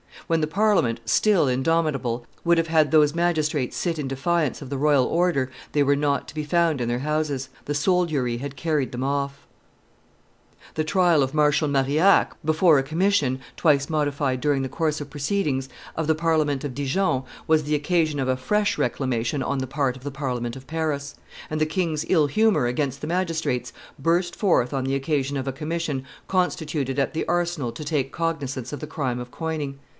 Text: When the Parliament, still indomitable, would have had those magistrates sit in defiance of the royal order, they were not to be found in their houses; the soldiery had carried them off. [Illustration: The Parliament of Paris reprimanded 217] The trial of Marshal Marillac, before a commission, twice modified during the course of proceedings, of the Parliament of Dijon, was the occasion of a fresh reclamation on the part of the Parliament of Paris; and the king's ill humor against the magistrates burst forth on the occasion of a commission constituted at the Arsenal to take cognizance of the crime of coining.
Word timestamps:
When 0.25 0.41
the 0.41 0.47
Parliament, 0.47 1.01
still 1.05 1.47
indomitable, 1.47 2.25
would 2.45 2.57
have 2.57 2.67
had 2.69 2.89
those 2.89 3.13
magistrates 3.13 3.75
sit 3.75 3.99
in 3.99 4.07
defiance 4.07 4.61
of 4.61 4.69
the 4.69 4.77
royal 4.77 5.03
order, 5.05 5.51
they 5.73 5.83
were 5.83 5.95
not 5.95 6.27
to 6.29 6.33
be 6.33 6.43
found 6.45 6.79
in 6.79 6.87
their 6.87 6.99
houses; 6.99 7.49
the 7.65 7.75
soldiery 7.75 8.37
had 8.37 8.55
carried 8.55 8.93
them 8.93 9.03
off. 9.03 9.45
[Illustration: 10.73 10.73
The 10.75 10.85
Parliament 10.85 11.23
of 11.31 11.35
Paris 11.35 11.61
reprimanded 11.61 11.69
217] 11.75 11.75
The 11.75 11.75
trial 11.75 11.83
of 11.83 11.93
Marshal 11.93 12.35
Marillac, 12.37 12.37
before 12.47 12.79
a 12.79 12.83
commission, 12.83 13.39
twice 13.57 13.89
modified 13.89 14.41
during 14.41 14.61
the 14.63 14.69
course 14.69 15.01
of 15.01 15.09
proceedings, 15.09 15.69
of 15.97 16.07
the 16.07 16.15
Parliament 16.15 16.63
of 16.63 16.73
Dijon, 16.73 17.23
was 17.45 17.63
the 17.65 17.75
occasion 17.75 18.19
of 18.19 18.29
a 18.29 18.37
fresh 18.37 18.77
reclamation 18.77 19.43
on 19.43 19.57
the 19.59 19.67
part 19.67 19.97
of 19.97 20.03
the 20.05 20.11
Parliament 20.11 20.55
of 20.55 20.65
Paris; 20.65 21.13
and 21.49 21.59
the 21.59 21.65
king's 21.67 22.05
ill 22.07 22.27
humor 22.27 22.65
against 22.67 23.01
the 23.01 23.07
magistrates 23.07 23.73
burst 23.99 24.35
forth 24.35 24.73
on 24.73 24.85
the 24.85 24.95
occasion 24.95 25.35
of 25.37 25.47
a 25.47 25.51
commission 25.51 26.05
constituted 26.27 26.97
at 26.97 27.13
the 27.13 27.25
Arsenal 27.27 27.71
to 27.71 27.83
take 27.83 28.13
cognizance 28.13 28.71
of 28.73 28.79
the 28.79 28.87
crime 28.87 29.19
of 29.19 29.29
coining. 29.29 29.77